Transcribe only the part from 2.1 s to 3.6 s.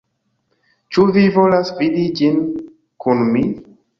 ĝin kun mi?